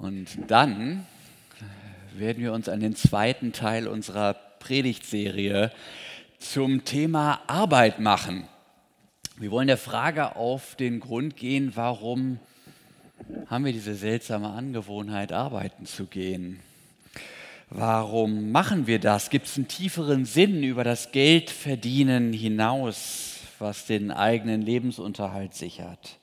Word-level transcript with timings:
Und 0.00 0.28
dann 0.46 1.04
werden 2.16 2.40
wir 2.40 2.52
uns 2.52 2.68
an 2.68 2.78
den 2.78 2.94
zweiten 2.94 3.52
Teil 3.52 3.88
unserer 3.88 4.34
Predigtserie 4.60 5.72
zum 6.38 6.84
Thema 6.84 7.40
Arbeit 7.48 7.98
machen. 7.98 8.44
Wir 9.38 9.50
wollen 9.50 9.66
der 9.66 9.76
Frage 9.76 10.36
auf 10.36 10.76
den 10.76 11.00
Grund 11.00 11.36
gehen, 11.36 11.72
warum 11.74 12.38
haben 13.48 13.64
wir 13.64 13.72
diese 13.72 13.96
seltsame 13.96 14.50
Angewohnheit, 14.50 15.32
arbeiten 15.32 15.84
zu 15.84 16.06
gehen? 16.06 16.60
Warum 17.68 18.52
machen 18.52 18.86
wir 18.86 19.00
das? 19.00 19.30
Gibt 19.30 19.46
es 19.46 19.56
einen 19.56 19.66
tieferen 19.66 20.24
Sinn 20.24 20.62
über 20.62 20.84
das 20.84 21.10
Geldverdienen 21.10 22.32
hinaus, 22.32 23.40
was 23.58 23.86
den 23.86 24.12
eigenen 24.12 24.62
Lebensunterhalt 24.62 25.54
sichert? 25.54 26.18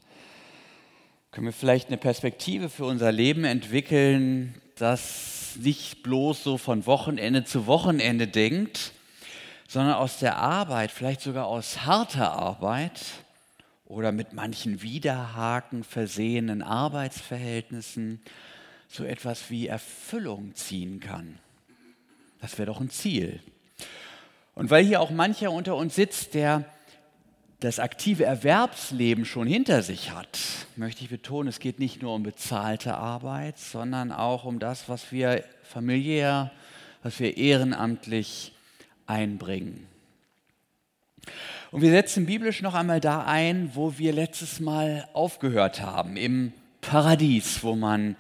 Können 1.36 1.48
wir 1.48 1.52
vielleicht 1.52 1.90
eine 1.90 1.98
Perspektive 1.98 2.70
für 2.70 2.86
unser 2.86 3.12
Leben 3.12 3.44
entwickeln, 3.44 4.56
das 4.78 5.58
nicht 5.60 6.02
bloß 6.02 6.42
so 6.42 6.58
von 6.58 6.86
Wochenende 6.86 7.44
zu 7.44 7.68
Wochenende 7.68 8.26
denkt, 8.26 8.94
sondern 9.68 9.96
aus 9.96 10.20
der 10.20 10.38
Arbeit, 10.38 10.92
vielleicht 10.92 11.20
sogar 11.20 11.48
aus 11.48 11.84
harter 11.86 12.32
Arbeit 12.32 13.02
oder 13.86 14.14
mit 14.14 14.32
manchen 14.32 14.82
Widerhaken 14.82 15.84
versehenen 15.84 16.62
Arbeitsverhältnissen 16.62 18.22
so 18.88 19.04
etwas 19.04 19.50
wie 19.50 19.68
Erfüllung 19.68 20.56
ziehen 20.56 21.02
kann. 21.02 21.38
Das 22.40 22.58
wäre 22.58 22.68
doch 22.68 22.80
ein 22.80 22.90
Ziel. 22.90 23.42
Und 24.54 24.70
weil 24.70 24.86
hier 24.86 25.02
auch 25.02 25.12
mancher 25.12 25.52
unter 25.52 25.76
uns 25.76 25.96
sitzt, 25.96 26.34
der 26.34 26.64
das 27.60 27.80
aktive 27.80 28.26
Erwerbsleben 28.26 29.26
schon 29.26 29.48
hinter 29.48 29.82
sich 29.82 30.12
hat, 30.12 30.40
möchte 30.76 31.04
ich 31.04 31.10
betonen, 31.10 31.48
es 31.48 31.60
geht 31.60 31.80
nicht 31.80 32.02
nur 32.02 32.14
um 32.14 32.24
bezahlte 32.24 32.96
Arbeit, 32.96 33.58
sondern 33.58 34.12
auch 34.12 34.46
um 34.46 34.60
das, 34.60 34.90
was 34.90 35.12
wir 35.12 35.44
familiär, 35.64 36.52
was 37.02 37.20
wir 37.20 37.38
ehrenamtlich 37.38 38.52
einbringen. 39.08 39.88
Und 41.72 41.82
wir 41.82 41.92
setzen 41.92 42.26
biblisch 42.26 42.62
noch 42.62 42.74
einmal 42.74 43.00
da 43.00 43.26
ein, 43.26 43.72
wo 43.74 43.98
wir 43.98 44.14
letztes 44.14 44.60
Mal 44.60 45.08
aufgehört 45.14 45.82
haben, 45.82 46.18
im 46.18 46.54
Paradies, 46.82 47.64
wo 47.64 47.76
man 47.76 48.16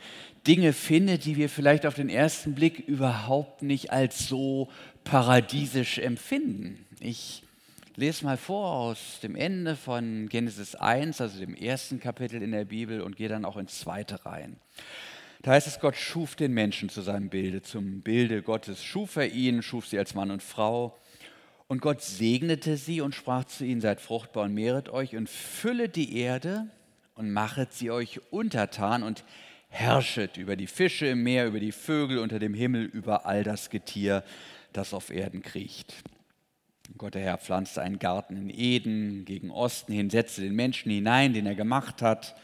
Dinge 0.47 0.73
findet, 0.73 1.25
die 1.25 1.37
wir 1.37 1.49
vielleicht 1.49 1.85
auf 1.85 1.95
den 1.95 2.09
ersten 2.09 2.55
Blick 2.55 2.79
überhaupt 2.79 3.61
nicht 3.61 3.91
als 3.91 4.27
so 4.27 4.69
paradiesisch 5.03 5.99
empfinden. 5.99 6.85
Ich 6.99 7.44
lese 7.97 8.25
mal 8.25 8.37
vor 8.37 8.71
aus 8.71 9.19
dem 9.21 9.35
Ende 9.35 9.75
von 9.75 10.27
Genesis 10.29 10.75
1, 10.75 11.21
also 11.21 11.39
dem 11.39 11.55
ersten 11.55 11.99
Kapitel 11.99 12.41
in 12.41 12.51
der 12.51 12.65
Bibel, 12.65 13.01
und 13.01 13.15
gehe 13.15 13.29
dann 13.29 13.45
auch 13.45 13.57
ins 13.57 13.79
zweite 13.79 14.25
rein. 14.25 14.57
Da 15.41 15.51
heißt 15.51 15.67
es, 15.67 15.79
Gott 15.79 15.95
schuf 15.95 16.35
den 16.35 16.53
Menschen 16.53 16.89
zu 16.89 17.01
seinem 17.01 17.29
Bilde. 17.29 17.61
Zum 17.61 18.01
Bilde 18.01 18.41
Gottes 18.41 18.83
schuf 18.83 19.15
er 19.15 19.31
ihn, 19.31 19.61
schuf 19.61 19.87
sie 19.87 19.99
als 19.99 20.15
Mann 20.15 20.31
und 20.31 20.41
Frau. 20.41 20.97
Und 21.67 21.81
Gott 21.81 22.01
segnete 22.01 22.77
sie 22.77 23.01
und 23.01 23.15
sprach 23.15 23.45
zu 23.45 23.63
ihnen, 23.65 23.81
seid 23.81 24.01
fruchtbar 24.01 24.45
und 24.45 24.53
mehret 24.53 24.89
euch 24.89 25.15
und 25.15 25.29
füllet 25.29 25.95
die 25.95 26.17
Erde 26.17 26.67
und 27.15 27.31
machet 27.31 27.73
sie 27.73 27.91
euch 27.91 28.21
untertan 28.31 29.03
und 29.03 29.23
herrschet 29.69 30.37
über 30.37 30.55
die 30.55 30.67
Fische 30.67 31.07
im 31.07 31.23
Meer, 31.23 31.47
über 31.47 31.59
die 31.59 31.71
Vögel 31.71 32.19
unter 32.19 32.39
dem 32.39 32.53
Himmel, 32.53 32.83
über 32.83 33.25
all 33.25 33.43
das 33.43 33.69
Getier, 33.69 34.23
das 34.73 34.93
auf 34.93 35.11
Erden 35.11 35.41
kriecht. 35.41 35.93
Gott 36.97 37.15
der 37.15 37.21
Herr 37.21 37.37
pflanzte 37.37 37.81
einen 37.81 37.99
Garten 37.99 38.37
in 38.37 38.49
Eden 38.49 39.25
gegen 39.25 39.51
Osten 39.51 39.91
hin, 39.91 40.09
setzte 40.09 40.41
den 40.41 40.55
Menschen 40.55 40.91
hinein, 40.91 41.33
den 41.33 41.45
er 41.45 41.55
gemacht 41.55 42.01
hat. 42.01 42.35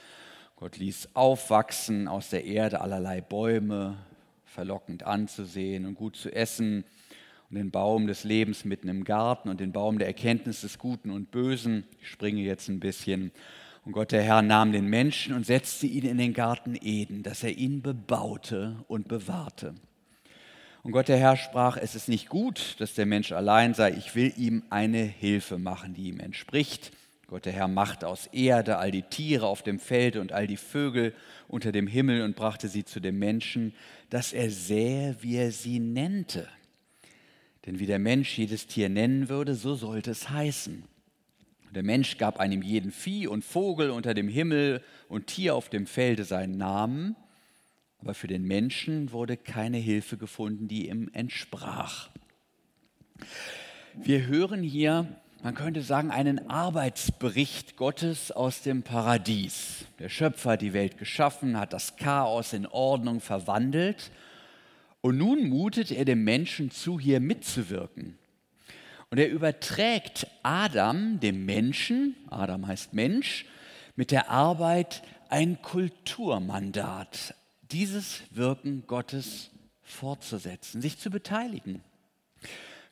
Gott 0.56 0.78
ließ 0.78 1.09
aufwachsen 1.14 2.08
aus 2.08 2.30
der 2.30 2.45
Erde 2.45 2.81
allerlei 2.81 3.22
Bäume, 3.22 3.97
verlockend 4.45 5.03
anzusehen 5.03 5.86
und 5.86 5.95
gut 5.95 6.16
zu 6.16 6.34
essen, 6.34 6.84
und 7.50 7.58
den 7.58 7.72
Baum 7.72 8.08
des 8.08 8.23
Lebens 8.23 8.64
mitten 8.64 8.88
im 8.88 9.03
Garten 9.03 9.50
und 9.50 9.59
den 9.59 9.73
Baum 9.73 9.97
der 9.97 10.08
Erkenntnis 10.08 10.62
des 10.62 10.80
Guten 10.80 11.12
und 11.12 11.31
Bösen. 11.31 11.84
Ich 12.00 12.07
springe 12.07 12.41
jetzt 12.41 12.69
ein 12.69 12.80
bisschen. 12.80 13.31
Und 13.84 13.91
Gott 13.91 14.13
der 14.13 14.22
Herr 14.22 14.41
nahm 14.41 14.72
den 14.72 14.85
Menschen 14.85 15.35
und 15.35 15.46
setzte 15.46 15.85
ihn 15.85 16.06
in 16.06 16.18
den 16.18 16.34
Garten 16.34 16.78
Eden, 16.81 17.24
dass 17.24 17.44
er 17.44 17.57
ihn 17.57 17.81
bebaute 17.81 18.78
und 18.88 19.09
bewahrte. 19.09 19.75
Und 20.84 20.94
Gott 20.94 21.09
der 21.09 21.18
Herr 21.18 21.38
sprach, 21.38 21.78
es 21.78 21.94
ist 21.94 22.09
nicht 22.09 22.28
gut, 22.28 22.75
dass 22.80 22.96
der 22.96 23.06
Mensch 23.06 23.31
allein 23.31 23.74
sei, 23.75 23.92
ich 23.92 24.16
will 24.16 24.34
ihm 24.36 24.64
eine 24.72 25.03
Hilfe 25.03 25.59
machen, 25.59 25.94
die 25.94 26.08
ihm 26.08 26.19
entspricht. 26.19 26.92
Gott 27.28 27.46
der 27.46 27.53
Herr 27.53 27.68
machte 27.68 28.08
aus 28.08 28.28
Erde 28.28 28.78
all 28.78 28.90
die 28.92 29.03
Tiere 29.03 29.46
auf 29.46 29.62
dem 29.62 29.80
Felde 29.80 30.19
und 30.19 30.31
all 30.31 30.47
die 30.47 30.58
Vögel 30.58 31.14
unter 31.47 31.72
dem 31.72 31.86
Himmel 31.88 32.24
und 32.24 32.36
brachte 32.36 32.68
sie 32.68 32.84
zu 32.84 33.00
dem 33.00 33.19
Menschen, 33.19 33.74
dass 34.09 34.34
er 34.34 34.50
sähe, 34.50 35.16
wie 35.22 35.38
er 35.38 35.52
sie 35.52 35.80
nennte. 35.80 36.47
Denn 37.66 37.80
wie 37.80 37.86
der 37.86 38.00
Mensch 38.00 38.36
jedes 38.38 38.66
Tier 38.66 38.90
nennen 38.90 39.30
würde, 39.30 39.53
so 39.53 39.75
sollte 39.75 40.12
es 40.12 40.31
heißen. 40.31 40.84
Der 41.69 41.84
Mensch 41.84 42.18
gab 42.18 42.40
einem 42.40 42.63
jeden 42.63 42.92
Vieh 42.92 43.28
und 43.28 43.46
Vogel 43.46 43.92
unter 43.92 44.13
dem 44.13 44.28
Himmel 44.28 44.84
und 45.08 45.28
Tier 45.28 45.56
auf 45.56 45.69
dem 45.69 45.86
Felde 45.86 46.25
seinen 46.25 46.58
Namen 46.58 47.16
aber 48.01 48.13
für 48.13 48.28
den 48.28 48.44
Menschen 48.44 49.12
wurde 49.12 49.38
keine 49.38 49.78
Hilfe 49.78 50.17
gefunden, 50.17 50.67
die 50.67 50.89
ihm 50.89 51.09
entsprach. 51.13 52.09
Wir 53.94 54.25
hören 54.25 54.63
hier, 54.63 55.07
man 55.44 55.53
könnte 55.53 55.81
sagen, 55.81 56.12
einen 56.12 56.50
Arbeitsbericht 56.50 57.78
Gottes 57.78 58.31
aus 58.31 58.62
dem 58.63 58.84
Paradies. 58.84 59.85
Der 60.00 60.09
Schöpfer 60.09 60.51
hat 60.51 60.62
die 60.62 60.73
Welt 60.73 60.97
geschaffen, 60.97 61.59
hat 61.59 61.73
das 61.73 61.95
Chaos 61.95 62.53
in 62.53 62.66
Ordnung 62.66 63.22
verwandelt 63.22 64.12
und 65.01 65.18
nun 65.18 65.50
mutet 65.50 65.91
er 65.91 66.06
dem 66.06 66.23
Menschen 66.23 66.72
zu, 66.72 67.00
hier 67.00 67.19
mitzuwirken. 67.19 68.18
Und 69.09 69.18
er 69.18 69.29
überträgt 69.29 70.28
Adam, 70.41 71.19
dem 71.19 71.45
Menschen, 71.45 72.16
Adam 72.29 72.66
heißt 72.66 72.94
Mensch, 72.94 73.45
mit 73.95 74.12
der 74.12 74.29
Arbeit 74.29 75.03
ein 75.29 75.62
Kulturmandat, 75.62 77.35
dieses 77.72 78.22
Wirken 78.32 78.84
Gottes 78.88 79.52
fortzusetzen, 79.82 80.82
sich 80.82 80.98
zu 80.98 81.09
beteiligen. 81.09 81.82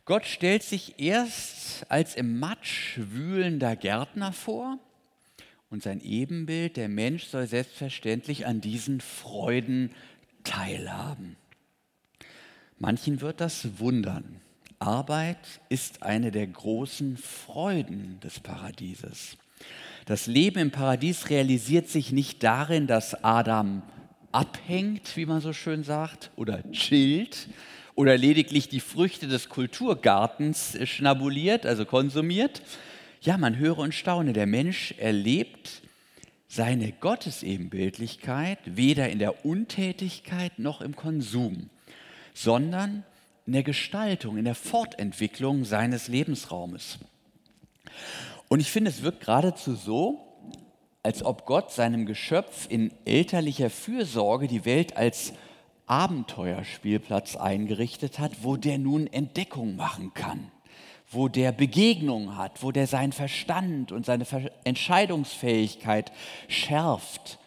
Gott 0.06 0.26
stellt 0.26 0.64
sich 0.64 1.00
erst 1.00 1.86
als 1.90 2.16
im 2.16 2.40
Matsch 2.40 2.98
wühlender 2.98 3.76
Gärtner 3.76 4.34
vor 4.34 4.80
und 5.70 5.84
sein 5.84 6.02
Ebenbild, 6.02 6.78
der 6.78 6.90
Mensch, 6.90 7.26
soll 7.26 7.46
selbstverständlich 7.48 8.48
an 8.48 8.60
diesen 8.60 9.02
Freuden 9.02 9.92
teilhaben. 10.44 11.36
Manchen 12.80 13.22
wird 13.22 13.40
das 13.40 13.80
wundern. 13.80 14.42
Arbeit 14.80 15.62
ist 15.68 16.02
eine 16.02 16.32
der 16.32 16.48
großen 16.48 17.18
Freuden 17.18 18.20
des 18.22 18.40
Paradieses. 18.40 19.38
Das 20.06 20.26
Leben 20.26 20.58
im 20.58 20.72
Paradies 20.72 21.30
realisiert 21.30 21.90
sich 21.90 22.12
nicht 22.12 22.42
darin, 22.42 22.88
dass 22.88 23.24
Adam 23.24 23.84
abhängt, 24.32 25.16
wie 25.16 25.26
man 25.26 25.42
so 25.42 25.54
schön 25.54 25.84
sagt, 25.84 26.32
oder 26.36 26.64
chillt 26.72 27.48
oder 27.96 28.18
lediglich 28.18 28.70
die 28.70 28.80
Früchte 28.80 29.28
des 29.28 29.50
Kulturgartens 29.50 30.78
schnabuliert, 30.86 31.66
also 31.66 31.86
konsumiert. 31.86 32.62
Ja, 33.22 33.38
man 33.38 33.58
höre 33.58 33.80
und 33.80 33.94
staune, 33.94 34.34
der 34.34 34.48
Mensch 34.48 34.94
erlebt 34.98 35.82
seine 36.48 36.92
Gottesebenbildlichkeit 36.94 38.60
weder 38.66 39.10
in 39.10 39.20
der 39.20 39.46
Untätigkeit 39.46 40.58
noch 40.58 40.82
im 40.82 40.96
Konsum, 40.96 41.70
sondern 42.34 43.04
in 43.46 43.54
der 43.54 43.64
Gestaltung, 43.64 44.38
in 44.38 44.46
der 44.46 44.56
Fortentwicklung 44.56 45.66
seines 45.66 46.08
Lebensraumes. 46.08 47.00
Und 48.48 48.62
ich 48.62 48.72
finde, 48.72 48.90
es 48.90 49.04
wirkt 49.04 49.22
geradezu 49.22 49.76
so, 49.76 50.29
als 51.04 51.24
ob 51.24 51.46
Gott 51.46 51.72
seinem 51.72 52.06
Geschöpf 52.06 52.68
in 52.70 52.92
elterlicher 53.06 53.70
Fürsorge 53.70 54.48
die 54.48 54.66
Welt 54.66 54.98
als 54.98 55.34
Abenteuerspielplatz 55.86 57.36
eingerichtet 57.36 58.20
hat, 58.20 58.44
wo 58.44 58.58
der 58.58 58.78
nun 58.78 59.08
Entdeckung 59.08 59.76
machen 59.76 60.14
kann, 60.14 60.52
wo 61.10 61.28
der 61.28 61.52
Begegnung 61.52 62.36
hat, 62.36 62.62
wo 62.62 62.72
der 62.72 62.86
seinen 62.86 63.14
Verstand 63.14 63.92
und 63.92 64.06
seine 64.06 64.26
Entscheidungsfähigkeit 64.66 66.12
schärft 66.48 67.40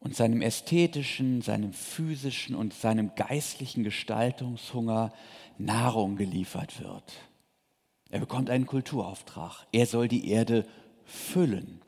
und 0.00 0.16
seinem 0.16 0.42
ästhetischen, 0.42 1.42
seinem 1.42 1.72
physischen 1.72 2.56
und 2.56 2.74
seinem 2.74 3.14
geistlichen 3.14 3.84
Gestaltungshunger 3.84 5.12
Nahrung 5.58 6.16
geliefert 6.16 6.80
wird. 6.80 7.12
Er 8.10 8.18
bekommt 8.18 8.50
einen 8.50 8.66
Kulturauftrag. 8.66 9.66
Er 9.70 9.86
soll 9.86 10.08
die 10.08 10.28
Erde 10.30 10.66
füllen 11.04 11.80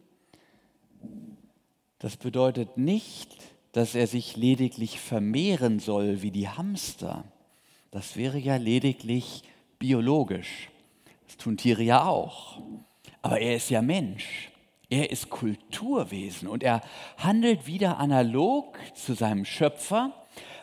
das 2.05 2.19
bedeutet 2.19 2.77
nicht, 2.77 3.35
dass 3.73 3.95
er 3.95 4.07
sich 4.07 4.37
lediglich 4.37 5.01
vermehren 5.01 5.79
soll 5.79 6.21
wie 6.21 6.31
die 6.31 6.51
Hamster. 6.51 7.25
Das 7.93 8.15
wäre 8.15 8.37
ja 8.37 8.57
lediglich 8.57 9.43
biologisch. 9.79 10.69
Das 11.27 11.39
tun 11.39 11.57
Tiere 11.57 11.83
ja 11.83 12.05
auch. 12.05 12.61
Aber 13.23 13.41
er 13.41 13.57
ist 13.57 13.71
ja 13.71 13.81
Mensch. 13.81 14.51
Er 14.91 15.11
ist 15.11 15.31
Kulturwesen 15.31 16.47
und 16.47 16.63
er 16.63 16.83
handelt 17.17 17.67
wieder 17.67 17.97
analog 17.97 18.79
zu 18.95 19.15
seinem 19.15 19.47
Schöpfer 19.47 20.13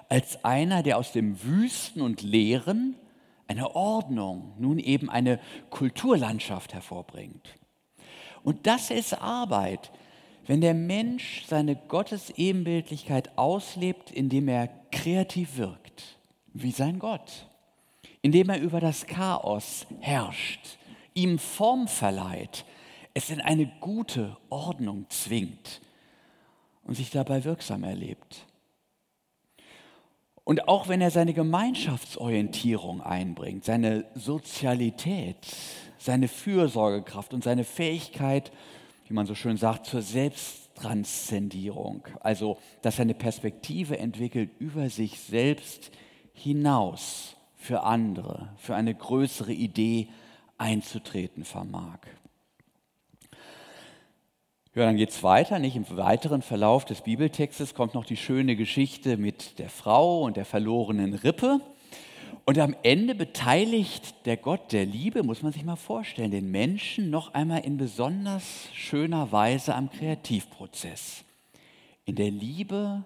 als 0.10 0.46
einer, 0.46 0.84
der 0.84 1.00
aus 1.00 1.12
dem 1.12 1.42
Wüsten 1.42 2.04
und 2.04 2.22
Leeren 2.22 2.98
eine 3.48 3.74
Ordnung, 3.74 4.54
nun 4.60 4.78
eben 4.78 5.10
eine 5.10 5.40
Kulturlandschaft 5.72 6.76
hervorbringt. 6.76 7.58
Und 8.44 8.68
das 8.68 8.92
ist 8.92 9.20
Arbeit, 9.20 9.92
wenn 10.52 10.60
der 10.60 10.74
Mensch 10.74 11.46
seine 11.48 11.78
Gottesebenbildlichkeit 11.78 13.38
auslebt, 13.38 14.12
indem 14.12 14.50
er 14.50 14.68
kreativ 14.92 15.56
wirkt, 15.56 16.18
wie 16.52 16.72
sein 16.72 17.00
Gott, 17.00 17.48
indem 18.22 18.50
er 18.50 18.60
über 18.60 18.82
das 18.82 19.08
Chaos 19.08 19.88
herrscht, 20.02 20.78
ihm 21.14 21.40
Form 21.40 21.88
verleiht, 21.88 22.66
es 23.14 23.30
in 23.30 23.40
eine 23.40 23.72
gute 23.80 24.36
Ordnung 24.50 25.06
zwingt 25.08 25.80
und 26.84 26.96
sich 26.96 27.12
dabei 27.12 27.46
wirksam 27.46 27.86
erlebt. 27.86 28.46
Und 30.44 30.68
auch 30.68 30.90
wenn 30.90 31.00
er 31.00 31.12
seine 31.12 31.34
Gemeinschaftsorientierung 31.34 33.00
einbringt, 33.00 33.64
seine 33.64 34.04
Sozialität, 34.16 35.38
seine 35.98 36.28
Fürsorgekraft 36.28 37.34
und 37.34 37.42
seine 37.42 37.64
Fähigkeit, 37.64 38.52
wie 39.12 39.16
man 39.16 39.26
so 39.26 39.36
schön 39.36 39.58
sagt, 39.58 39.88
zur 39.88 40.02
Selbsttranszendierung, 40.02 42.08
also 42.22 42.58
dass 42.82 42.98
er 42.98 43.02
eine 43.02 43.14
Perspektive 43.14 44.00
entwickelt 44.00 44.52
über 44.60 44.90
sich 44.90 45.20
selbst 45.20 45.92
hinaus 46.34 47.36
für 47.58 47.84
andere, 47.84 48.54
für 48.56 48.74
eine 48.74 48.96
größere 48.96 49.52
Idee 49.52 50.08
einzutreten 50.58 51.44
vermag. 51.44 51.98
Ja, 54.76 54.86
dann 54.86 54.96
geht 54.96 55.10
es 55.10 55.24
weiter. 55.24 55.60
Nicht? 55.60 55.76
Im 55.76 55.98
weiteren 55.98 56.42
Verlauf 56.42 56.86
des 56.86 57.02
Bibeltextes 57.02 57.74
kommt 57.74 57.94
noch 57.94 58.06
die 58.06 58.16
schöne 58.16 58.56
Geschichte 58.56 59.18
mit 59.18 59.60
der 59.60 59.70
Frau 59.70 60.22
und 60.22 60.38
der 60.38 60.46
verlorenen 60.46 61.16
Rippe. 61.16 61.60
Und 62.46 62.58
am 62.58 62.76
Ende 62.84 63.14
beteiligt 63.14 64.26
der 64.26 64.36
Gott 64.36 64.72
der 64.72 64.86
Liebe, 64.86 65.24
muss 65.24 65.44
man 65.44 65.54
sich 65.54 65.64
mal 65.64 65.76
vorstellen, 65.76 66.32
den 66.32 66.50
Menschen 66.50 67.10
noch 67.10 67.34
einmal 67.34 67.64
in 67.64 67.78
besonders 67.78 68.68
schöner 68.74 69.32
Weise 69.32 69.76
am 69.76 69.92
Kreativprozess. 69.92 71.24
In 72.06 72.16
der 72.16 72.32
Liebe 72.32 73.04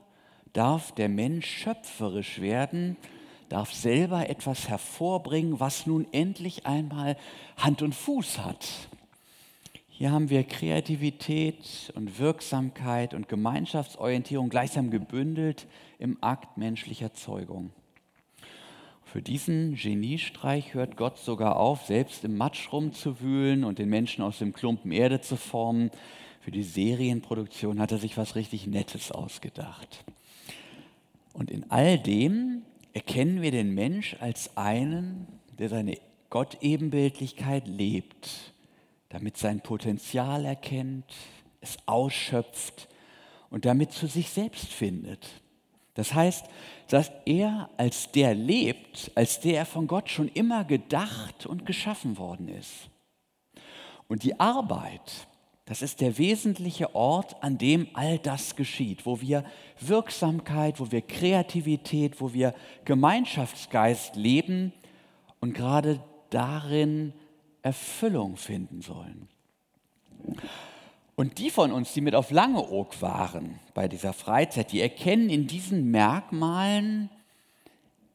darf 0.53 0.93
der 0.93 1.09
Mensch 1.09 1.47
schöpferisch 1.47 2.39
werden, 2.39 2.95
darf 3.49 3.73
selber 3.73 4.29
etwas 4.29 4.69
hervorbringen, 4.69 5.59
was 5.59 5.85
nun 5.85 6.07
endlich 6.11 6.65
einmal 6.65 7.17
Hand 7.57 7.81
und 7.81 7.93
Fuß 7.93 8.39
hat. 8.39 8.65
Hier 9.89 10.11
haben 10.11 10.29
wir 10.29 10.43
Kreativität 10.43 11.91
und 11.95 12.19
Wirksamkeit 12.19 13.13
und 13.13 13.29
Gemeinschaftsorientierung 13.29 14.49
gleichsam 14.49 14.91
gebündelt 14.91 15.67
im 15.99 16.17
Akt 16.21 16.57
menschlicher 16.57 17.13
Zeugung. 17.13 17.71
Für 19.15 19.21
diesen 19.21 19.75
Geniestreich 19.75 20.73
hört 20.73 20.97
Gott 20.97 21.17
sogar 21.17 21.55
auf, 21.55 21.85
selbst 21.85 22.25
im 22.25 22.35
Matsch 22.35 22.73
rumzuwühlen 22.73 23.63
und 23.63 23.79
den 23.79 23.87
Menschen 23.87 24.21
aus 24.21 24.39
dem 24.39 24.51
Klumpen 24.51 24.91
Erde 24.91 25.21
zu 25.21 25.37
formen. 25.37 25.89
Für 26.41 26.51
die 26.51 26.63
Serienproduktion 26.63 27.79
hat 27.79 27.93
er 27.93 27.97
sich 27.97 28.17
was 28.17 28.35
richtig 28.35 28.67
Nettes 28.67 29.13
ausgedacht. 29.13 30.03
Und 31.31 31.49
in 31.49 31.71
all 31.71 31.97
dem 31.97 32.63
erkennen 32.91 33.41
wir 33.41 33.51
den 33.51 33.73
Mensch 33.73 34.17
als 34.19 34.57
einen, 34.57 35.27
der 35.59 35.69
seine 35.69 35.97
Gottebenbildlichkeit 36.29 37.69
lebt 37.69 38.51
damit 39.07 39.37
sein 39.37 39.61
Potenzial 39.61 40.43
erkennt, 40.43 41.05
es 41.61 41.77
ausschöpft 41.85 42.89
und 43.49 43.63
damit 43.63 43.93
zu 43.93 44.07
sich 44.07 44.29
selbst 44.29 44.67
findet. 44.73 45.25
Das 45.93 46.13
heißt, 46.13 46.45
dass 46.87 47.11
er 47.25 47.69
als 47.77 48.11
der 48.11 48.35
lebt, 48.35 49.11
als 49.15 49.39
der 49.39 49.59
er 49.59 49.65
von 49.65 49.87
Gott 49.87 50.09
schon 50.09 50.27
immer 50.29 50.63
gedacht 50.63 51.45
und 51.45 51.65
geschaffen 51.65 52.17
worden 52.17 52.47
ist. 52.47 52.89
Und 54.07 54.23
die 54.23 54.39
Arbeit, 54.39 55.27
das 55.65 55.81
ist 55.81 55.99
der 56.01 56.17
wesentliche 56.17 56.93
Ort, 56.93 57.41
an 57.41 57.57
dem 57.57 57.87
all 57.93 58.19
das 58.19 58.55
geschieht, 58.55 59.05
wo 59.05 59.19
wir 59.19 59.43
Wirksamkeit, 59.79 60.79
wo 60.79 60.91
wir 60.91 61.01
Kreativität, 61.01 62.21
wo 62.21 62.33
wir 62.33 62.53
Gemeinschaftsgeist 62.85 64.15
leben 64.15 64.73
und 65.39 65.53
gerade 65.53 65.99
darin 66.29 67.13
Erfüllung 67.63 68.37
finden 68.37 68.81
sollen. 68.81 69.27
Und 71.15 71.37
die 71.37 71.49
von 71.49 71.71
uns, 71.71 71.93
die 71.93 72.01
mit 72.01 72.13
auf 72.13 72.31
Langeoog 72.31 73.01
waren 73.01 73.59
bei 73.73 73.87
dieser 73.87 74.13
Freizeit, 74.13 74.71
die 74.71 74.81
erkennen 74.81 75.29
in 75.29 75.47
diesen 75.47 75.89
Merkmalen 75.89 77.09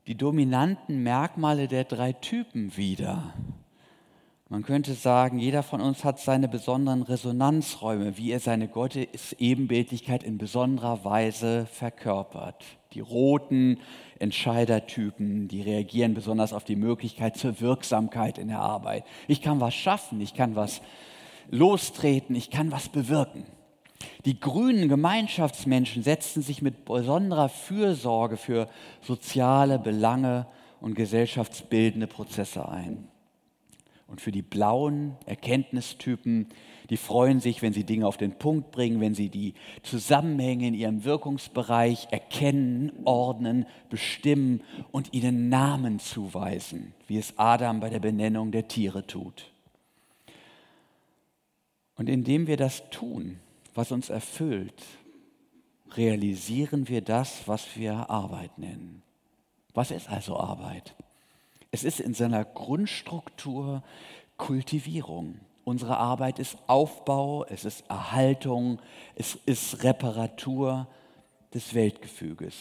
die 0.06 0.16
dominanten 0.16 1.02
Merkmale 1.02 1.68
der 1.68 1.84
drei 1.84 2.12
Typen 2.12 2.76
wieder. 2.76 3.32
Man 4.48 4.64
könnte 4.64 4.94
sagen, 4.94 5.38
jeder 5.38 5.62
von 5.62 5.80
uns 5.80 6.04
hat 6.04 6.18
seine 6.18 6.48
besonderen 6.48 7.02
Resonanzräume, 7.02 8.18
wie 8.18 8.32
er 8.32 8.40
seine 8.40 8.66
Gottesebenbildlichkeit 8.66 10.24
in 10.24 10.38
besonderer 10.38 11.04
Weise 11.04 11.66
verkörpert. 11.66 12.64
Die 12.92 13.00
roten 13.00 13.78
Entscheidertypen, 14.18 15.46
die 15.46 15.62
reagieren 15.62 16.14
besonders 16.14 16.52
auf 16.52 16.64
die 16.64 16.74
Möglichkeit 16.74 17.36
zur 17.36 17.60
Wirksamkeit 17.60 18.38
in 18.38 18.48
der 18.48 18.58
Arbeit. 18.58 19.04
Ich 19.28 19.40
kann 19.40 19.60
was 19.60 19.74
schaffen, 19.74 20.20
ich 20.20 20.34
kann 20.34 20.56
was 20.56 20.82
lostreten, 21.50 22.34
ich 22.34 22.50
kann 22.50 22.72
was 22.72 22.88
bewirken. 22.88 23.44
Die 24.24 24.38
grünen 24.38 24.88
Gemeinschaftsmenschen 24.88 26.02
setzen 26.02 26.42
sich 26.42 26.62
mit 26.62 26.84
besonderer 26.84 27.48
Fürsorge 27.48 28.36
für 28.36 28.68
soziale 29.02 29.78
Belange 29.78 30.46
und 30.80 30.94
gesellschaftsbildende 30.94 32.06
Prozesse 32.06 32.68
ein. 32.68 33.08
Und 34.06 34.20
für 34.20 34.32
die 34.32 34.42
blauen 34.42 35.16
Erkenntnistypen, 35.24 36.48
die 36.90 36.96
freuen 36.96 37.38
sich, 37.38 37.62
wenn 37.62 37.72
sie 37.72 37.84
Dinge 37.84 38.08
auf 38.08 38.16
den 38.16 38.32
Punkt 38.32 38.72
bringen, 38.72 39.00
wenn 39.00 39.14
sie 39.14 39.28
die 39.28 39.54
Zusammenhänge 39.84 40.66
in 40.66 40.74
ihrem 40.74 41.04
Wirkungsbereich 41.04 42.08
erkennen, 42.10 42.90
ordnen, 43.04 43.66
bestimmen 43.88 44.62
und 44.90 45.14
ihnen 45.14 45.48
Namen 45.48 46.00
zuweisen, 46.00 46.92
wie 47.06 47.18
es 47.18 47.34
Adam 47.38 47.78
bei 47.78 47.88
der 47.88 48.00
Benennung 48.00 48.50
der 48.50 48.66
Tiere 48.66 49.06
tut. 49.06 49.52
Und 52.00 52.08
indem 52.08 52.46
wir 52.46 52.56
das 52.56 52.88
tun, 52.88 53.38
was 53.74 53.92
uns 53.92 54.08
erfüllt, 54.08 54.82
realisieren 55.92 56.88
wir 56.88 57.02
das, 57.02 57.46
was 57.46 57.76
wir 57.76 58.08
Arbeit 58.08 58.56
nennen. 58.56 59.02
Was 59.74 59.90
ist 59.90 60.08
also 60.08 60.38
Arbeit? 60.38 60.94
Es 61.70 61.84
ist 61.84 62.00
in 62.00 62.14
seiner 62.14 62.46
Grundstruktur 62.46 63.82
Kultivierung. 64.38 65.40
Unsere 65.64 65.98
Arbeit 65.98 66.38
ist 66.38 66.56
Aufbau, 66.68 67.44
es 67.44 67.66
ist 67.66 67.84
Erhaltung, 67.90 68.78
es 69.14 69.36
ist 69.44 69.84
Reparatur 69.84 70.88
des 71.52 71.74
Weltgefüges. 71.74 72.54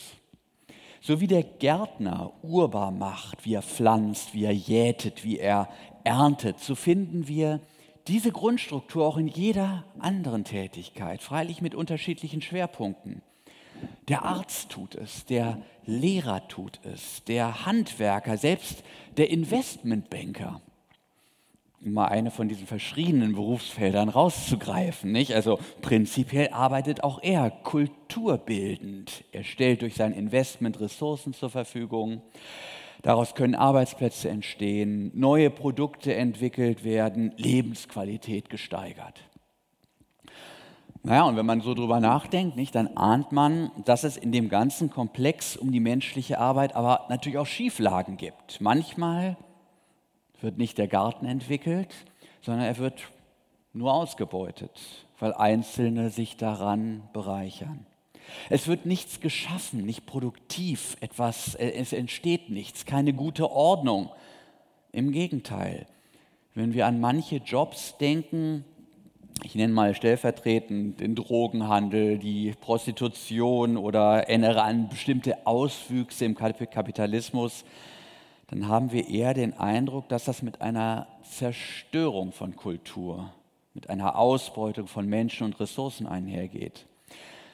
So 0.99 1.21
wie 1.21 1.27
der 1.27 1.43
Gärtner 1.43 2.33
urbar 2.41 2.91
macht, 2.91 3.45
wie 3.45 3.53
er 3.53 3.61
pflanzt, 3.61 4.33
wie 4.33 4.43
er 4.43 4.53
jätet, 4.53 5.23
wie 5.23 5.39
er 5.39 5.69
erntet, 6.03 6.59
so 6.59 6.75
finden 6.75 7.29
wir 7.29 7.61
diese 8.09 8.31
Grundstruktur 8.31 9.05
auch 9.05 9.17
in 9.17 9.27
jeder 9.27 9.85
anderen 9.99 10.43
Tätigkeit, 10.43 11.21
freilich 11.21 11.61
mit 11.61 11.75
unterschiedlichen 11.75 12.41
Schwerpunkten. 12.41 13.21
Der 14.07 14.23
Arzt 14.23 14.69
tut 14.69 14.95
es, 14.95 15.25
der 15.25 15.61
Lehrer 15.85 16.47
tut 16.47 16.79
es, 16.83 17.23
der 17.25 17.65
Handwerker, 17.65 18.37
selbst 18.37 18.83
der 19.17 19.29
Investmentbanker. 19.29 20.61
Mal 21.81 22.07
eine 22.07 22.29
von 22.29 22.49
diesen 22.49 22.67
verschriebenen 22.67 23.35
Berufsfeldern 23.35 24.09
rauszugreifen. 24.09 25.13
Nicht? 25.13 25.33
Also 25.33 25.59
prinzipiell 25.81 26.49
arbeitet 26.49 27.03
auch 27.03 27.21
er 27.23 27.49
kulturbildend. 27.51 29.23
Er 29.31 29.45
stellt 29.45 29.81
durch 29.81 29.95
sein 29.95 30.11
Investment 30.11 30.81
Ressourcen 30.81 31.33
zur 31.33 31.49
Verfügung. 31.49 32.21
Daraus 33.01 33.33
können 33.33 33.55
Arbeitsplätze 33.55 34.29
entstehen, 34.29 35.11
neue 35.13 35.49
Produkte 35.49 36.13
entwickelt 36.13 36.83
werden, 36.83 37.33
Lebensqualität 37.37 38.49
gesteigert. 38.49 39.23
Naja, 41.01 41.23
und 41.23 41.37
wenn 41.37 41.45
man 41.45 41.61
so 41.61 41.73
drüber 41.73 42.01
nachdenkt, 42.01 42.57
nicht, 42.57 42.75
dann 42.75 42.97
ahnt 42.97 43.31
man, 43.31 43.71
dass 43.85 44.03
es 44.03 44.17
in 44.17 44.33
dem 44.33 44.49
ganzen 44.49 44.89
Komplex 44.89 45.55
um 45.55 45.71
die 45.71 45.79
menschliche 45.79 46.39
Arbeit 46.39 46.75
aber 46.75 47.05
natürlich 47.07 47.37
auch 47.37 47.47
Schieflagen 47.47 48.17
gibt. 48.17 48.59
Manchmal 48.59 49.37
wird 50.41 50.57
nicht 50.57 50.77
der 50.77 50.89
Garten 50.89 51.25
entwickelt, 51.25 51.93
sondern 52.41 52.65
er 52.65 52.77
wird 52.77 53.07
nur 53.71 53.93
ausgebeutet, 53.93 55.05
weil 55.19 55.33
Einzelne 55.33 56.09
sich 56.09 56.35
daran 56.35 57.07
bereichern. 57.13 57.85
Es 58.49 58.67
wird 58.67 58.85
nichts 58.85 59.19
geschaffen, 59.19 59.85
nicht 59.85 60.05
produktiv, 60.05 60.97
etwas, 61.01 61.55
äh, 61.55 61.71
es 61.71 61.93
entsteht 61.93 62.49
nichts, 62.49 62.85
keine 62.85 63.13
gute 63.13 63.51
Ordnung. 63.51 64.09
Im 64.91 65.11
Gegenteil, 65.11 65.85
wenn 66.55 66.73
wir 66.73 66.87
an 66.87 66.99
manche 66.99 67.37
Jobs 67.37 67.97
denken, 67.97 68.65
ich 69.43 69.55
nenne 69.55 69.73
mal 69.73 69.95
stellvertretend 69.95 70.99
den 70.99 71.15
Drogenhandel, 71.15 72.17
die 72.17 72.53
Prostitution 72.59 73.77
oder 73.77 74.23
erinnere 74.23 74.63
an 74.63 74.89
bestimmte 74.89 75.47
Auswüchse 75.47 76.25
im 76.25 76.35
Kapitalismus, 76.35 77.63
dann 78.47 78.67
haben 78.67 78.91
wir 78.91 79.07
eher 79.07 79.33
den 79.33 79.53
Eindruck, 79.53 80.09
dass 80.09 80.25
das 80.25 80.41
mit 80.41 80.61
einer 80.61 81.07
Zerstörung 81.23 82.31
von 82.31 82.55
Kultur, 82.55 83.31
mit 83.73 83.89
einer 83.89 84.17
Ausbeutung 84.17 84.87
von 84.87 85.07
Menschen 85.07 85.45
und 85.45 85.59
Ressourcen 85.59 86.07
einhergeht. 86.07 86.85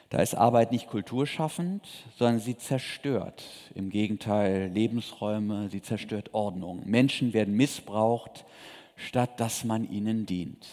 Da 0.08 0.18
ist 0.18 0.34
Arbeit 0.34 0.70
nicht 0.70 0.86
kulturschaffend, 0.86 1.86
sondern 2.16 2.38
sie 2.38 2.56
zerstört. 2.56 3.42
Im 3.74 3.90
Gegenteil, 3.90 4.68
Lebensräume, 4.68 5.68
sie 5.70 5.82
zerstört 5.82 6.32
Ordnung. 6.32 6.82
Menschen 6.86 7.32
werden 7.32 7.54
missbraucht, 7.54 8.44
statt 8.94 9.40
dass 9.40 9.64
man 9.64 9.90
ihnen 9.90 10.24
dient. 10.24 10.66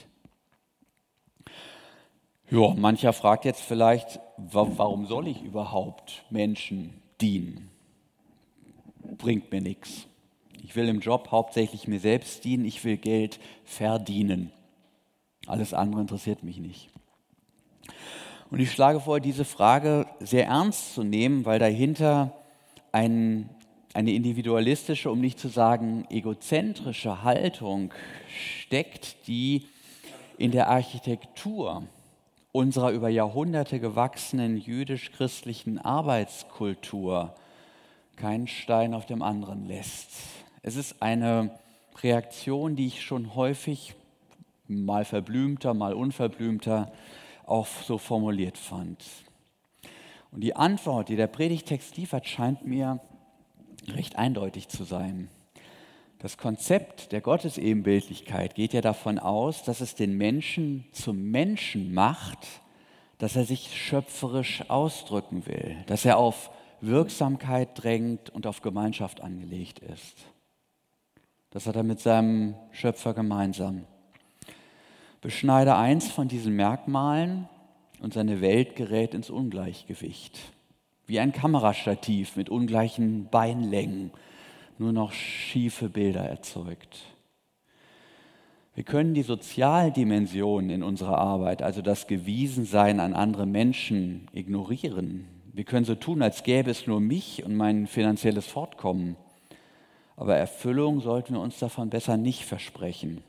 Ja, 2.51 2.75
mancher 2.75 3.13
fragt 3.13 3.45
jetzt 3.45 3.63
vielleicht, 3.63 4.19
warum 4.37 5.07
soll 5.07 5.27
ich 5.27 5.41
überhaupt 5.41 6.23
Menschen 6.29 7.01
dienen? 7.19 7.71
Bringt 9.17 9.51
mir 9.51 9.61
nichts. 9.61 10.07
Ich 10.61 10.75
will 10.75 10.87
im 10.87 10.99
Job 10.99 11.31
hauptsächlich 11.31 11.87
mir 11.87 11.99
selbst 11.99 12.45
dienen, 12.45 12.65
ich 12.65 12.83
will 12.83 12.97
Geld 12.97 13.39
verdienen. 13.65 14.51
Alles 15.47 15.73
andere 15.73 16.01
interessiert 16.01 16.43
mich 16.43 16.59
nicht. 16.59 16.89
Und 18.53 18.59
ich 18.59 18.71
schlage 18.71 18.99
vor, 18.99 19.19
diese 19.19 19.45
Frage 19.45 20.05
sehr 20.19 20.45
ernst 20.45 20.93
zu 20.93 21.03
nehmen, 21.03 21.43
weil 21.43 21.57
dahinter 21.57 22.33
ein, 22.91 23.49
eine 23.95 24.11
individualistische, 24.11 25.09
um 25.09 25.19
nicht 25.19 25.39
zu 25.39 25.47
sagen 25.47 26.05
egozentrische 26.11 27.23
Haltung 27.23 27.91
steckt, 28.27 29.25
die 29.25 29.65
in 30.37 30.51
der 30.51 30.69
Architektur 30.69 31.81
unserer 32.51 32.91
über 32.91 33.09
Jahrhunderte 33.09 33.79
gewachsenen 33.79 34.57
jüdisch-christlichen 34.57 35.79
Arbeitskultur 35.79 37.33
keinen 38.17 38.45
Stein 38.45 38.93
auf 38.93 39.07
dem 39.07 39.23
anderen 39.23 39.67
lässt. 39.67 40.11
Es 40.61 40.75
ist 40.75 41.01
eine 41.01 41.57
Reaktion, 42.03 42.75
die 42.75 42.85
ich 42.85 43.01
schon 43.01 43.33
häufig, 43.33 43.95
mal 44.67 45.05
verblümter, 45.05 45.73
mal 45.73 45.95
unverblümter, 45.95 46.91
auch 47.45 47.67
so 47.67 47.97
formuliert 47.97 48.57
fand. 48.57 49.03
Und 50.31 50.41
die 50.41 50.55
Antwort, 50.55 51.09
die 51.09 51.15
der 51.15 51.27
Predigtext 51.27 51.95
liefert, 51.97 52.27
scheint 52.27 52.65
mir 52.65 52.99
recht 53.87 54.15
eindeutig 54.15 54.67
zu 54.67 54.83
sein. 54.83 55.29
Das 56.19 56.37
Konzept 56.37 57.11
der 57.11 57.21
Gottesebenbildlichkeit 57.21 58.55
geht 58.55 58.73
ja 58.73 58.81
davon 58.81 59.19
aus, 59.19 59.63
dass 59.63 59.81
es 59.81 59.93
den 59.93 60.17
Menschen 60.17 60.85
zum 60.93 61.31
Menschen 61.31 61.93
macht, 61.93 62.47
dass 63.17 63.35
er 63.35 63.43
sich 63.43 63.77
schöpferisch 63.77 64.69
ausdrücken 64.69 65.45
will, 65.45 65.75
dass 65.85 66.05
er 66.05 66.17
auf 66.17 66.49
Wirksamkeit 66.81 67.69
drängt 67.75 68.29
und 68.29 68.47
auf 68.47 68.61
Gemeinschaft 68.61 69.21
angelegt 69.21 69.79
ist. 69.79 70.17
Das 71.49 71.67
hat 71.67 71.75
er 71.75 71.83
mit 71.83 71.99
seinem 71.99 72.55
Schöpfer 72.71 73.13
gemeinsam. 73.13 73.85
Beschneide 75.23 75.77
eins 75.77 76.11
von 76.11 76.27
diesen 76.27 76.53
Merkmalen 76.57 77.47
und 78.01 78.13
seine 78.13 78.41
Welt 78.41 78.75
gerät 78.75 79.13
ins 79.13 79.29
Ungleichgewicht. 79.29 80.37
Wie 81.07 81.17
ein 81.21 81.31
Kamerastativ 81.31 82.35
mit 82.35 82.49
ungleichen 82.49 83.29
Beinlängen, 83.29 84.11
nur 84.77 84.91
noch 84.91 85.13
schiefe 85.13 85.87
Bilder 85.87 86.25
erzeugt. 86.25 87.05
Wir 88.75 88.83
können 88.83 89.13
die 89.13 89.23
Sozialdimension 89.23 90.69
in 90.69 90.83
unserer 90.83 91.19
Arbeit, 91.19 91.61
also 91.61 91.81
das 91.81 92.07
Gewiesensein 92.07 92.99
an 92.99 93.13
andere 93.13 93.45
Menschen, 93.45 94.27
ignorieren. 94.33 95.29
Wir 95.53 95.63
können 95.63 95.85
so 95.85 95.95
tun, 95.95 96.21
als 96.21 96.43
gäbe 96.43 96.69
es 96.69 96.85
nur 96.85 96.99
mich 96.99 97.45
und 97.45 97.55
mein 97.55 97.87
finanzielles 97.87 98.47
Fortkommen. 98.47 99.15
Aber 100.17 100.35
Erfüllung 100.35 100.99
sollten 100.99 101.35
wir 101.35 101.39
uns 101.39 101.59
davon 101.59 101.89
besser 101.89 102.17
nicht 102.17 102.43
versprechen. 102.43 103.23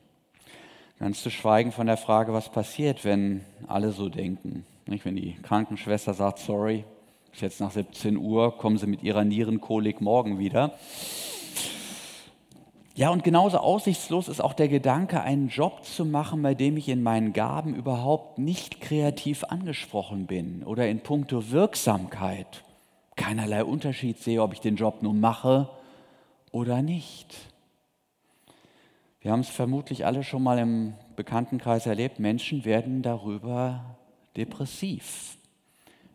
Ganz 0.99 1.23
zu 1.23 1.31
schweigen 1.31 1.73
von 1.73 1.87
der 1.87 1.97
Frage, 1.97 2.33
was 2.33 2.51
passiert, 2.51 3.05
wenn 3.05 3.45
alle 3.67 3.91
so 3.93 4.09
denken. 4.09 4.65
Nicht, 4.87 5.05
wenn 5.05 5.17
die 5.17 5.35
Krankenschwester 5.43 6.15
sagt, 6.15 6.39
sorry, 6.39 6.85
ist 7.33 7.43
jetzt 7.43 7.61
nach 7.61 7.73
17 7.73 8.17
Uhr, 8.17 8.57
kommen 8.57 8.79
Sie 8.79 8.87
mit 8.87 9.03
Ihrer 9.03 9.25
Nierenkolik 9.25 10.01
morgen 10.01 10.39
wieder. 10.39 10.79
Ja, 12.95 13.11
und 13.11 13.25
genauso 13.25 13.59
aussichtslos 13.59 14.29
ist 14.29 14.41
auch 14.41 14.53
der 14.53 14.69
Gedanke, 14.69 15.21
einen 15.21 15.49
Job 15.49 15.85
zu 15.85 16.05
machen, 16.05 16.43
bei 16.43 16.55
dem 16.55 16.77
ich 16.77 16.89
in 16.89 17.03
meinen 17.03 17.33
Gaben 17.33 17.75
überhaupt 17.75 18.39
nicht 18.39 18.81
kreativ 18.81 19.43
angesprochen 19.43 20.27
bin 20.27 20.63
oder 20.63 20.87
in 20.87 21.01
puncto 21.01 21.51
Wirksamkeit 21.51 22.63
keinerlei 23.17 23.65
Unterschied 23.65 24.19
sehe, 24.19 24.43
ob 24.43 24.53
ich 24.53 24.61
den 24.61 24.77
Job 24.77 25.03
nun 25.03 25.19
mache 25.19 25.69
oder 26.53 26.83
nicht. 26.83 27.35
Wir 29.25 29.33
haben 29.33 29.41
es 29.41 29.49
vermutlich 29.49 30.05
alle 30.05 30.23
schon 30.23 30.43
mal 30.43 30.59
im 30.59 30.93
Bekanntenkreis 31.17 31.87
erlebt. 31.87 32.19
Menschen 32.19 32.67
werden 32.67 33.01
darüber 33.01 33.97
depressiv. 34.37 35.39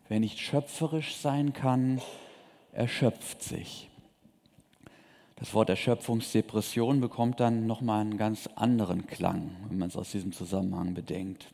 Wer 0.08 0.20
nicht 0.20 0.38
schöpferisch 0.38 1.16
sein 1.16 1.52
kann, 1.54 2.04
erschöpft 2.72 3.42
sich. 3.42 3.90
Das 5.38 5.56
Wort 5.56 5.72
Erschöpfungsdepression 5.72 7.02
bekommt 7.02 7.40
dann 7.40 7.66
nochmal 7.66 8.02
einen 8.02 8.20
ganz 8.20 8.48
anderen 8.56 9.08
Klang, 9.08 9.56
wenn 9.70 9.80
man 9.80 9.90
es 9.90 9.98
aus 9.98 10.12
diesem 10.12 10.32
Zusammenhang 10.32 10.94
bedenkt. 10.94 11.52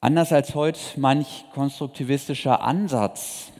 Anders 0.00 0.32
als 0.32 0.56
heute 0.56 0.80
manch 0.96 1.44
konstruktivistischer 1.54 2.60
Ansatz 2.60 3.52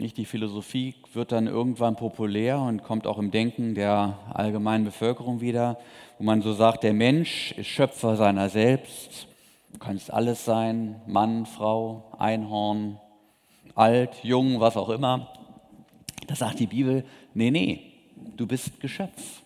nicht 0.00 0.16
die 0.16 0.24
Philosophie 0.24 0.94
wird 1.12 1.32
dann 1.32 1.46
irgendwann 1.46 1.96
populär 1.96 2.58
und 2.58 2.82
kommt 2.82 3.06
auch 3.06 3.18
im 3.18 3.30
Denken 3.30 3.74
der 3.74 4.18
allgemeinen 4.32 4.84
Bevölkerung 4.84 5.40
wieder, 5.40 5.78
wo 6.18 6.24
man 6.24 6.42
so 6.42 6.52
sagt, 6.52 6.82
der 6.82 6.94
Mensch 6.94 7.52
ist 7.52 7.66
Schöpfer 7.66 8.16
seiner 8.16 8.48
selbst. 8.48 9.28
Kann 9.78 9.96
es 9.96 10.10
alles 10.10 10.44
sein, 10.44 11.00
Mann, 11.06 11.46
Frau, 11.46 12.12
Einhorn, 12.18 12.98
alt, 13.74 14.10
jung, 14.22 14.60
was 14.60 14.76
auch 14.76 14.88
immer. 14.88 15.32
Da 16.26 16.34
sagt 16.34 16.58
die 16.58 16.66
Bibel, 16.66 17.04
nee, 17.34 17.50
nee, 17.50 17.80
du 18.36 18.46
bist 18.46 18.80
Geschöpf. 18.80 19.42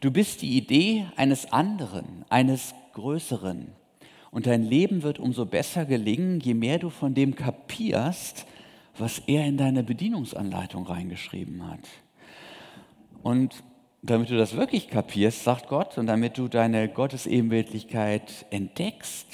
Du 0.00 0.10
bist 0.10 0.42
die 0.42 0.56
Idee 0.56 1.06
eines 1.16 1.52
anderen, 1.52 2.24
eines 2.28 2.74
Größeren. 2.94 3.68
Und 4.30 4.46
dein 4.46 4.64
Leben 4.64 5.02
wird 5.02 5.18
umso 5.18 5.46
besser 5.46 5.84
gelingen, 5.84 6.40
je 6.40 6.54
mehr 6.54 6.78
du 6.78 6.90
von 6.90 7.14
dem 7.14 7.36
kapierst, 7.36 8.46
was 8.98 9.20
er 9.26 9.44
in 9.46 9.56
deine 9.56 9.82
Bedienungsanleitung 9.82 10.86
reingeschrieben 10.86 11.68
hat. 11.68 11.80
Und 13.22 13.62
damit 14.02 14.30
du 14.30 14.36
das 14.36 14.56
wirklich 14.56 14.88
kapierst, 14.88 15.44
sagt 15.44 15.68
Gott, 15.68 15.96
und 15.96 16.06
damit 16.06 16.36
du 16.36 16.48
deine 16.48 16.88
Gottesebenbildlichkeit 16.88 18.46
entdeckst, 18.50 19.28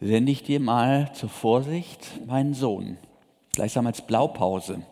sende 0.00 0.30
ich 0.30 0.42
dir 0.42 0.60
mal 0.60 1.10
zur 1.14 1.30
Vorsicht 1.30 2.26
meinen 2.26 2.52
Sohn, 2.52 2.98
gleichsam 3.52 3.86
als 3.86 4.06
Blaupause. 4.06 4.82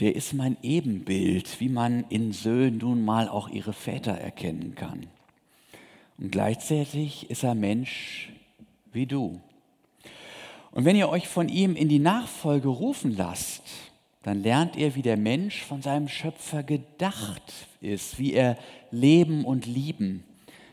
Der 0.00 0.14
ist 0.14 0.34
mein 0.34 0.56
Ebenbild, 0.62 1.60
wie 1.60 1.68
man 1.68 2.04
in 2.08 2.32
Söhnen 2.32 2.78
nun 2.78 3.04
mal 3.04 3.28
auch 3.28 3.48
ihre 3.48 3.72
Väter 3.72 4.12
erkennen 4.12 4.74
kann. 4.74 5.06
Und 6.18 6.30
gleichzeitig 6.30 7.30
ist 7.30 7.42
er 7.44 7.54
Mensch 7.54 8.32
wie 8.92 9.06
du. 9.06 9.40
Und 10.72 10.86
wenn 10.86 10.96
ihr 10.96 11.10
euch 11.10 11.28
von 11.28 11.48
ihm 11.48 11.76
in 11.76 11.88
die 11.88 11.98
Nachfolge 11.98 12.68
rufen 12.68 13.14
lasst, 13.14 13.62
dann 14.22 14.42
lernt 14.42 14.74
ihr, 14.76 14.94
wie 14.94 15.02
der 15.02 15.18
Mensch 15.18 15.62
von 15.62 15.82
seinem 15.82 16.08
Schöpfer 16.08 16.62
gedacht 16.62 17.68
ist, 17.80 18.18
wie 18.18 18.32
er 18.32 18.56
leben 18.90 19.44
und 19.44 19.66
lieben, 19.66 20.24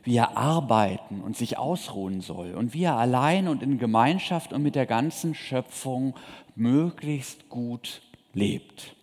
wie 0.03 0.15
er 0.15 0.37
arbeiten 0.37 1.19
und 1.21 1.35
sich 1.35 1.57
ausruhen 1.57 2.21
soll 2.21 2.53
und 2.53 2.73
wie 2.73 2.83
er 2.83 2.95
allein 2.95 3.47
und 3.47 3.61
in 3.61 3.77
Gemeinschaft 3.77 4.53
und 4.53 4.63
mit 4.63 4.75
der 4.75 4.85
ganzen 4.85 5.35
Schöpfung 5.35 6.15
möglichst 6.55 7.49
gut 7.49 8.01
lebt. 8.33 8.95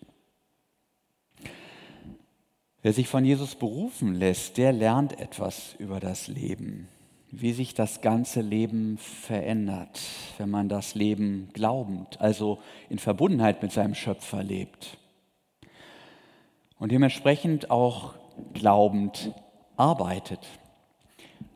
Wer 2.81 2.93
sich 2.93 3.09
von 3.09 3.25
Jesus 3.25 3.57
berufen 3.57 4.15
lässt, 4.15 4.57
der 4.57 4.73
lernt 4.73 5.19
etwas 5.21 5.75
über 5.79 6.01
das 6.01 6.29
Leben 6.29 6.89
wie 7.31 7.53
sich 7.53 7.75
das 7.75 8.01
ganze 8.01 8.41
Leben 8.41 8.99
verändert, 8.99 10.01
wenn 10.39 10.51
man 10.51 10.69
das 10.69 10.95
Leben 10.95 11.49
glaubend, 11.53 12.21
also 12.21 12.59
in 12.89 12.99
Verbundenheit 12.99 13.63
mit 13.63 13.73
seinem 13.73 13.95
Schöpfer 13.95 14.43
lebt. 14.43 14.97
Und 16.79 16.93
dementsprechend 16.93 17.71
auch 17.71 18.15
glaubend 18.53 19.33
arbeitet. 19.77 20.41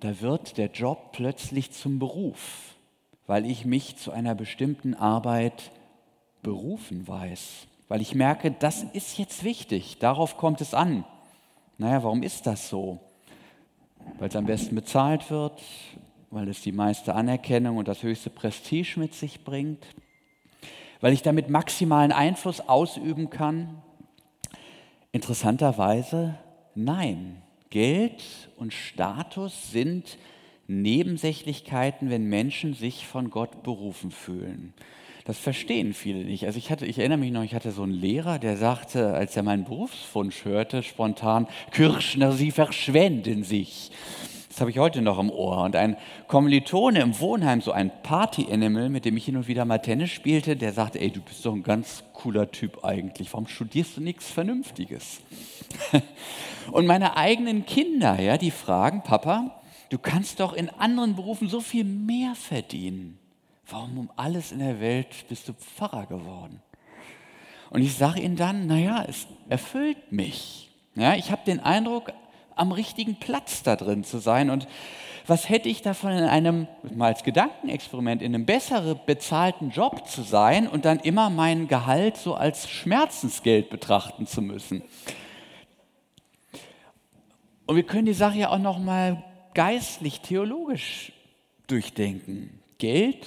Da 0.00 0.20
wird 0.20 0.56
der 0.56 0.70
Job 0.70 1.12
plötzlich 1.12 1.72
zum 1.72 1.98
Beruf, 1.98 2.74
weil 3.26 3.44
ich 3.46 3.64
mich 3.64 3.96
zu 3.96 4.12
einer 4.12 4.34
bestimmten 4.34 4.94
Arbeit 4.94 5.70
berufen 6.42 7.06
weiß, 7.06 7.66
weil 7.88 8.00
ich 8.00 8.14
merke, 8.14 8.50
das 8.50 8.82
ist 8.82 9.18
jetzt 9.18 9.44
wichtig, 9.44 9.98
darauf 9.98 10.36
kommt 10.36 10.60
es 10.60 10.74
an. 10.74 11.04
Naja, 11.76 12.02
warum 12.02 12.22
ist 12.22 12.46
das 12.46 12.68
so? 12.68 13.00
Weil 14.18 14.28
es 14.28 14.36
am 14.36 14.46
besten 14.46 14.74
bezahlt 14.74 15.30
wird, 15.30 15.60
weil 16.30 16.48
es 16.48 16.60
die 16.62 16.72
meiste 16.72 17.14
Anerkennung 17.14 17.76
und 17.76 17.88
das 17.88 18.02
höchste 18.02 18.30
Prestige 18.30 18.98
mit 18.98 19.14
sich 19.14 19.44
bringt, 19.44 19.86
weil 21.00 21.12
ich 21.12 21.22
damit 21.22 21.48
maximalen 21.48 22.12
Einfluss 22.12 22.60
ausüben 22.60 23.30
kann? 23.30 23.82
Interessanterweise 25.12 26.36
nein. 26.74 27.42
Geld 27.70 28.22
und 28.56 28.72
Status 28.72 29.70
sind 29.70 30.18
Nebensächlichkeiten, 30.66 32.10
wenn 32.10 32.28
Menschen 32.28 32.74
sich 32.74 33.06
von 33.06 33.30
Gott 33.30 33.62
berufen 33.62 34.10
fühlen. 34.10 34.74
Das 35.24 35.38
verstehen 35.38 35.94
viele 35.94 36.24
nicht. 36.24 36.46
Also 36.46 36.58
ich, 36.58 36.70
hatte, 36.70 36.86
ich 36.86 36.98
erinnere 36.98 37.18
mich 37.18 37.32
noch, 37.32 37.42
ich 37.42 37.54
hatte 37.54 37.72
so 37.72 37.82
einen 37.82 37.92
Lehrer, 37.92 38.38
der 38.38 38.56
sagte, 38.56 39.12
als 39.12 39.36
er 39.36 39.42
meinen 39.42 39.64
Berufswunsch 39.64 40.44
hörte, 40.44 40.82
spontan, 40.82 41.46
Kirschner, 41.70 42.32
Sie 42.32 42.50
verschwenden 42.50 43.44
sich. 43.44 43.90
Das 44.50 44.60
habe 44.60 44.72
ich 44.72 44.78
heute 44.78 45.00
noch 45.00 45.20
im 45.20 45.30
Ohr. 45.30 45.62
Und 45.62 45.76
ein 45.76 45.96
Kommilitone 46.26 47.00
im 47.00 47.18
Wohnheim, 47.20 47.60
so 47.60 47.70
ein 47.70 47.92
Party-Animal, 48.02 48.88
mit 48.88 49.04
dem 49.04 49.16
ich 49.16 49.24
hin 49.24 49.36
und 49.36 49.46
wieder 49.46 49.64
mal 49.64 49.78
Tennis 49.78 50.10
spielte, 50.10 50.56
der 50.56 50.72
sagte, 50.72 51.00
ey, 51.00 51.10
du 51.10 51.20
bist 51.20 51.46
doch 51.46 51.54
ein 51.54 51.62
ganz 51.62 52.02
cooler 52.12 52.50
Typ 52.50 52.84
eigentlich. 52.84 53.32
Warum 53.32 53.46
studierst 53.46 53.96
du 53.96 54.00
nichts 54.00 54.28
Vernünftiges? 54.28 55.20
Und 56.72 56.86
meine 56.86 57.16
eigenen 57.16 57.64
Kinder, 57.64 58.20
ja, 58.20 58.38
die 58.38 58.50
fragen, 58.50 59.02
Papa, 59.04 59.60
du 59.88 59.98
kannst 59.98 60.40
doch 60.40 60.52
in 60.52 60.68
anderen 60.68 61.14
Berufen 61.14 61.48
so 61.48 61.60
viel 61.60 61.84
mehr 61.84 62.34
verdienen. 62.34 63.19
Warum 63.70 63.98
um 63.98 64.10
alles 64.16 64.50
in 64.50 64.58
der 64.58 64.80
Welt 64.80 65.28
bist 65.28 65.48
du 65.48 65.52
Pfarrer 65.52 66.06
geworden? 66.06 66.60
Und 67.70 67.82
ich 67.82 67.94
sage 67.94 68.20
ihnen 68.20 68.34
dann, 68.34 68.66
naja, 68.66 69.04
es 69.08 69.28
erfüllt 69.48 70.10
mich. 70.10 70.70
Ja, 70.96 71.14
ich 71.14 71.30
habe 71.30 71.42
den 71.46 71.60
Eindruck, 71.60 72.12
am 72.56 72.72
richtigen 72.72 73.14
Platz 73.14 73.62
da 73.62 73.76
drin 73.76 74.02
zu 74.02 74.18
sein. 74.18 74.50
Und 74.50 74.66
was 75.26 75.48
hätte 75.48 75.68
ich 75.68 75.82
davon 75.82 76.10
in 76.10 76.24
einem, 76.24 76.66
mal 76.94 77.06
als 77.06 77.22
Gedankenexperiment, 77.22 78.22
in 78.22 78.34
einem 78.34 78.44
besseren 78.44 78.98
bezahlten 79.06 79.70
Job 79.70 80.08
zu 80.08 80.22
sein 80.22 80.66
und 80.66 80.84
dann 80.84 80.98
immer 80.98 81.30
mein 81.30 81.68
Gehalt 81.68 82.16
so 82.16 82.34
als 82.34 82.68
Schmerzensgeld 82.68 83.70
betrachten 83.70 84.26
zu 84.26 84.42
müssen? 84.42 84.82
Und 87.66 87.76
wir 87.76 87.84
können 87.84 88.06
die 88.06 88.14
Sache 88.14 88.38
ja 88.38 88.50
auch 88.50 88.58
noch 88.58 88.80
mal 88.80 89.22
geistlich, 89.54 90.20
theologisch 90.20 91.12
durchdenken. 91.68 92.60
Geld 92.78 93.24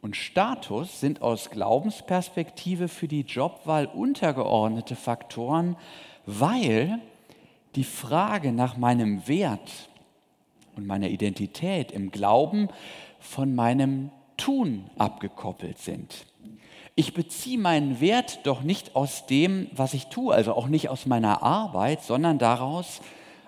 und 0.00 0.16
Status 0.16 1.00
sind 1.00 1.22
aus 1.22 1.50
Glaubensperspektive 1.50 2.88
für 2.88 3.08
die 3.08 3.22
Jobwahl 3.22 3.86
untergeordnete 3.86 4.94
Faktoren, 4.94 5.76
weil 6.24 7.00
die 7.74 7.84
Frage 7.84 8.52
nach 8.52 8.76
meinem 8.76 9.26
Wert 9.26 9.88
und 10.76 10.86
meiner 10.86 11.08
Identität 11.08 11.90
im 11.90 12.10
Glauben 12.10 12.68
von 13.18 13.54
meinem 13.54 14.10
Tun 14.36 14.88
abgekoppelt 14.96 15.78
sind. 15.78 16.26
Ich 16.94 17.14
beziehe 17.14 17.58
meinen 17.58 18.00
Wert 18.00 18.40
doch 18.44 18.62
nicht 18.62 18.96
aus 18.96 19.26
dem, 19.26 19.68
was 19.72 19.94
ich 19.94 20.06
tue, 20.06 20.34
also 20.34 20.54
auch 20.54 20.68
nicht 20.68 20.88
aus 20.88 21.06
meiner 21.06 21.42
Arbeit, 21.42 22.02
sondern 22.02 22.38
daraus, 22.38 23.00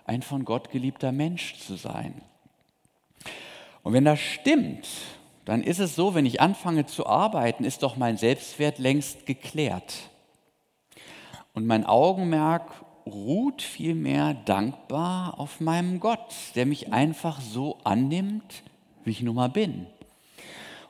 ein 0.04 0.22
von 0.22 0.44
Gott 0.44 0.70
geliebter 0.70 1.12
Mensch 1.12 1.58
zu 1.58 1.76
sein. 1.76 2.22
Und 3.82 3.92
wenn 3.92 4.04
das 4.04 4.20
stimmt, 4.20 4.86
dann 5.50 5.64
ist 5.64 5.80
es 5.80 5.96
so, 5.96 6.14
wenn 6.14 6.26
ich 6.26 6.40
anfange 6.40 6.86
zu 6.86 7.08
arbeiten, 7.08 7.64
ist 7.64 7.82
doch 7.82 7.96
mein 7.96 8.16
Selbstwert 8.16 8.78
längst 8.78 9.26
geklärt. 9.26 9.94
Und 11.54 11.66
mein 11.66 11.84
Augenmerk 11.84 12.70
ruht 13.04 13.60
vielmehr 13.60 14.34
dankbar 14.44 15.40
auf 15.40 15.58
meinem 15.58 15.98
Gott, 15.98 16.32
der 16.54 16.66
mich 16.66 16.92
einfach 16.92 17.40
so 17.40 17.78
annimmt, 17.82 18.62
wie 19.04 19.10
ich 19.10 19.22
nun 19.22 19.34
mal 19.34 19.48
bin. 19.48 19.86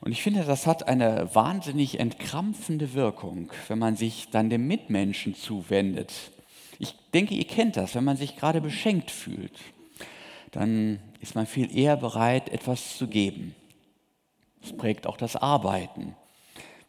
Und 0.03 0.13
ich 0.13 0.23
finde, 0.23 0.45
das 0.45 0.67
hat 0.67 0.87
eine 0.87 1.35
wahnsinnig 1.35 1.99
entkrampfende 1.99 2.93
Wirkung, 2.93 3.51
wenn 3.69 3.79
man 3.79 3.97
sich 3.97 4.29
dann 4.29 4.51
dem 4.51 4.67
Mitmenschen 4.67 5.35
zuwendet. 5.35 6.13
Ich 6.79 6.95
denke, 7.15 7.35
ihr 7.35 7.47
kennt 7.47 7.79
das, 7.79 7.95
wenn 7.95 8.05
man 8.05 8.19
sich 8.19 8.37
gerade 8.37 8.61
beschenkt 8.61 9.11
fühlt, 9.11 9.59
dann 10.51 10.99
ist 11.21 11.35
man 11.35 11.47
viel 11.47 11.75
eher 11.75 11.97
bereit, 11.97 12.51
etwas 12.51 12.99
zu 12.99 13.07
geben. 13.07 13.55
Das 14.63 14.73
prägt 14.77 15.07
auch 15.07 15.17
das 15.17 15.37
Arbeiten. 15.37 16.15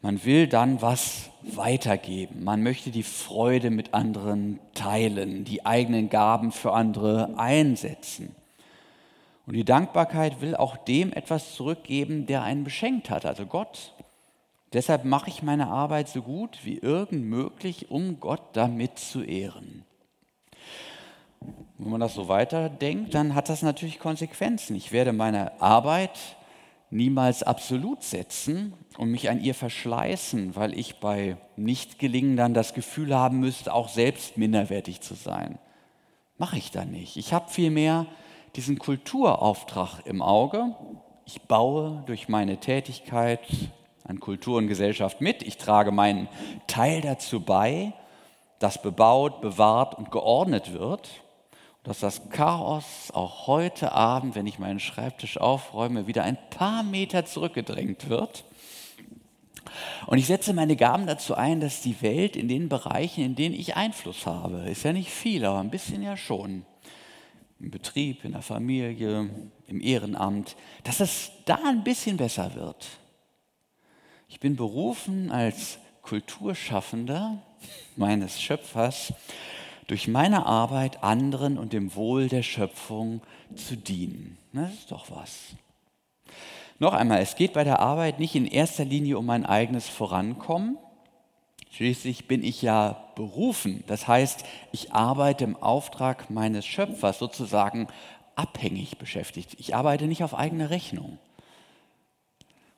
Man 0.01 0.25
will 0.25 0.47
dann 0.47 0.81
was 0.81 1.29
weitergeben. 1.43 2.43
Man 2.43 2.63
möchte 2.63 2.89
die 2.89 3.03
Freude 3.03 3.69
mit 3.69 3.93
anderen 3.93 4.60
teilen, 4.73 5.45
die 5.45 5.65
eigenen 5.65 6.10
Gaben 6.10 6.51
für 6.51 6.73
andere 6.73 7.38
einsetzen. 7.38 8.36
Und 9.45 9.53
die 9.53 9.65
Dankbarkeit 9.65 10.41
will 10.41 10.55
auch 10.55 10.77
dem 10.77 11.13
etwas 11.13 11.53
zurückgeben, 11.55 12.25
der 12.25 12.43
einen 12.43 12.63
beschenkt 12.63 13.10
hat, 13.10 13.25
also 13.25 13.45
Gott. 13.45 13.93
Deshalb 14.73 15.03
mache 15.03 15.29
ich 15.29 15.43
meine 15.43 15.67
Arbeit 15.67 16.07
so 16.07 16.21
gut 16.21 16.60
wie 16.63 16.77
irgend 16.77 17.25
möglich, 17.25 17.91
um 17.91 18.19
Gott 18.19 18.41
damit 18.53 18.97
zu 18.97 19.21
ehren. 19.23 19.84
Wenn 21.77 21.91
man 21.91 21.99
das 21.99 22.13
so 22.13 22.27
weiterdenkt, 22.27 23.13
dann 23.13 23.36
hat 23.36 23.49
das 23.49 23.63
natürlich 23.63 23.99
Konsequenzen. 23.99 24.75
Ich 24.75 24.91
werde 24.91 25.13
meine 25.13 25.60
Arbeit 25.62 26.17
niemals 26.91 27.41
absolut 27.41 28.04
setzen 28.04 28.73
und 28.97 29.10
mich 29.10 29.30
an 29.30 29.41
ihr 29.41 29.56
verschleißen, 29.56 30.56
weil 30.56 30.77
ich 30.77 30.99
bei 30.99 31.38
Nichtgelingen 31.56 32.36
dann 32.36 32.54
das 32.54 32.73
Gefühl 32.73 33.15
haben 33.15 33.39
müsste, 33.39 33.73
auch 33.73 33.89
selbst 33.89 34.38
minderwertig 34.38 35.01
zu 35.01 35.15
sein. 35.15 35.58
Mache 36.38 36.58
ich 36.58 36.71
da 36.71 36.86
nicht. 36.86 37.17
Ich 37.17 37.34
habe 37.34 37.49
vielmehr 37.49 38.06
diesen 38.56 38.77
Kulturauftrag 38.77 40.06
im 40.06 40.21
Auge. 40.21 40.75
Ich 41.25 41.41
baue 41.43 42.04
durch 42.08 42.27
meine 42.27 42.58
Tätigkeit 42.58 43.39
an 44.04 44.19
Kultur 44.19 44.58
und 44.58 44.67
Gesellschaft 44.67 45.21
mit. 45.21 45.43
Ich 45.43 45.58
trage 45.58 45.91
meinen 45.91 46.27
Teil 46.67 47.01
dazu 47.01 47.39
bei, 47.39 47.93
dass 48.60 48.82
bebaut, 48.82 49.41
bewahrt 49.41 49.95
und 49.95 50.12
geordnet 50.12 50.73
wird 50.73 51.10
dass 51.84 52.00
das 52.00 52.30
Chaos 52.30 53.12
auch 53.12 53.48
heute 53.48 53.91
Abend, 53.91 54.36
wenn 54.36 54.46
ich 54.46 54.60
meinen 54.60 54.80
Schreibtisch 54.80 55.38
aufräume, 55.38 56.08
wieder 56.08 56.24
ein 56.24 56.38
paar 56.50 56.84
Meter 56.84 57.26
zurückgedrängt 57.26 58.10
wird. 58.10 58.46
Und 60.06 60.17
ich 60.17 60.28
setze 60.28 60.54
meine 60.54 60.76
Gaben 60.76 61.08
dazu 61.08 61.36
ein, 61.36 61.60
dass 61.60 61.82
die 61.82 62.02
Welt 62.02 62.36
in 62.36 62.48
den 62.48 62.70
Bereichen, 62.70 63.24
in 63.24 63.36
denen 63.36 63.56
ich 63.56 63.76
Einfluss 63.76 64.26
habe, 64.26 64.70
ist 64.70 64.84
ja 64.84 64.94
nicht 64.94 65.10
viel, 65.10 65.46
aber 65.46 65.60
ein 65.60 65.72
bisschen 65.72 66.04
ja 66.04 66.17
schon, 66.17 66.65
im 67.60 67.72
Betrieb, 67.72 68.26
in 68.26 68.34
der 68.34 68.41
Familie, 68.41 69.30
im 69.67 69.82
Ehrenamt, 69.82 70.56
dass 70.84 71.00
es 71.00 71.32
da 71.46 71.60
ein 71.65 71.84
bisschen 71.84 72.17
besser 72.17 72.54
wird. 72.56 72.88
Ich 74.28 74.39
bin 74.39 74.56
berufen 74.56 75.32
als 75.32 75.80
Kulturschaffender 76.02 77.41
meines 77.96 78.41
Schöpfers 78.41 79.13
durch 79.91 80.08
meine 80.08 80.45
Arbeit 80.45 81.04
anderen 81.04 81.58
und 81.58 81.73
dem 81.73 81.93
Wohl 81.95 82.30
der 82.30 82.43
Schöpfung 82.43 83.19
zu 83.58 83.75
dienen. 83.75 84.38
Das 84.54 84.71
ist 84.71 84.89
doch 84.89 85.12
was. 85.12 85.49
Noch 86.80 86.93
einmal, 86.93 87.19
es 87.19 87.36
geht 87.36 87.51
bei 87.51 87.65
der 87.65 87.82
Arbeit 87.82 88.17
nicht 88.17 88.34
in 88.34 88.47
erster 88.47 88.86
Linie 88.86 89.17
um 89.17 89.25
mein 89.25 89.45
eigenes 89.45 89.89
Vorankommen. 89.89 90.77
Schließlich 91.71 92.30
bin 92.30 92.41
ich 92.41 92.62
ja 92.62 93.04
berufen. 93.15 93.84
Das 93.88 94.08
heißt, 94.08 94.45
ich 94.71 94.93
arbeite 94.93 95.43
im 95.43 95.58
Auftrag 95.58 96.30
meines 96.30 96.65
Schöpfers 96.65 97.19
sozusagen 97.19 97.88
abhängig 98.38 98.97
beschäftigt. 98.97 99.58
Ich 99.60 99.75
arbeite 99.75 100.06
nicht 100.06 100.23
auf 100.23 100.34
eigene 100.34 100.69
Rechnung. 100.69 101.17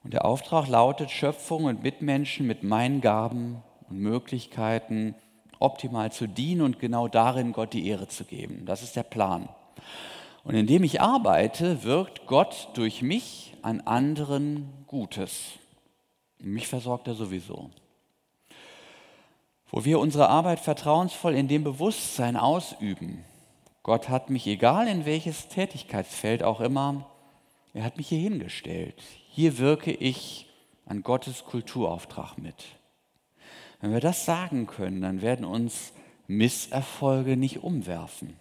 Und 0.04 0.16
der 0.16 0.26
Auftrag 0.26 0.68
lautet, 0.68 1.12
Schöpfung 1.12 1.66
und 1.66 1.84
Mitmenschen 1.84 2.48
mit 2.48 2.64
meinen 2.64 3.02
Gaben 3.02 3.62
und 3.88 4.00
Möglichkeiten 4.00 5.14
optimal 5.64 6.12
zu 6.12 6.28
dienen 6.28 6.62
und 6.62 6.80
genau 6.80 7.08
darin 7.08 7.54
Gott 7.54 7.74
die 7.74 7.88
Ehre 7.88 8.08
zu 8.08 8.26
geben. 8.26 8.66
Das 8.66 8.84
ist 8.84 8.96
der 8.96 9.04
Plan. 9.04 9.50
Und 10.44 10.56
indem 10.56 10.84
ich 10.84 11.02
arbeite, 11.02 11.84
wirkt 11.84 12.28
Gott 12.28 12.70
durch 12.74 13.02
mich 13.02 13.56
an 13.62 13.82
anderen 13.82 14.68
Gutes. 14.88 15.54
Mich 16.38 16.68
versorgt 16.68 17.08
er 17.08 17.16
sowieso. 17.16 17.70
Wo 19.72 19.86
wir 19.86 20.00
unsere 20.00 20.30
Arbeit 20.30 20.60
vertrauensvoll 20.60 21.34
in 21.34 21.48
dem 21.48 21.64
Bewusstsein 21.64 22.36
ausüben, 22.36 23.24
Gott 23.82 24.10
hat 24.10 24.30
mich, 24.30 24.46
egal 24.48 24.88
in 24.88 25.06
welches 25.06 25.48
Tätigkeitsfeld 25.48 26.44
auch 26.44 26.62
immer, 26.62 27.06
er 27.74 27.84
hat 27.84 27.98
mich 27.98 28.10
hier 28.10 28.20
hingestellt. 28.20 29.02
Hier 29.30 29.58
wirke 29.58 29.92
ich 29.92 30.48
an 30.86 31.02
Gottes 31.04 31.44
Kulturauftrag 31.46 32.38
mit. 32.38 32.66
Wenn 33.84 33.92
wir 33.92 34.00
das 34.00 34.24
sagen 34.24 34.66
können, 34.66 35.02
dann 35.02 35.22
werden 35.22 35.44
uns 35.44 35.92
Misserfolge 36.28 37.36
nicht 37.36 37.64
umwerfen. 37.64 38.38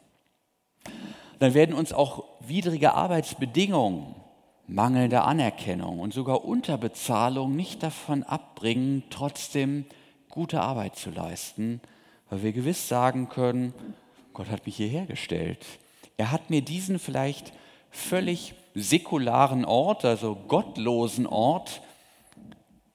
Dann 1.40 1.52
werden 1.52 1.74
uns 1.74 1.92
auch 1.92 2.22
widrige 2.38 2.94
Arbeitsbedingungen, 2.94 4.14
mangelnde 4.68 5.22
Anerkennung 5.22 5.98
und 5.98 6.14
sogar 6.14 6.44
Unterbezahlung 6.44 7.56
nicht 7.56 7.82
davon 7.82 8.22
abbringen, 8.22 9.02
trotzdem 9.10 9.84
gute 10.28 10.60
Arbeit 10.60 10.94
zu 10.94 11.10
leisten, 11.10 11.80
weil 12.30 12.44
wir 12.44 12.52
gewiss 12.52 12.86
sagen 12.86 13.28
können, 13.28 13.74
Gott 14.34 14.48
hat 14.48 14.64
mich 14.64 14.76
hierher 14.76 15.06
gestellt. 15.06 15.66
Er 16.18 16.30
hat 16.30 16.50
mir 16.50 16.62
diesen 16.62 17.00
vielleicht 17.00 17.52
völlig 17.90 18.54
säkularen 18.76 19.64
Ort, 19.64 20.04
also 20.04 20.36
gottlosen 20.36 21.26
Ort, 21.26 21.82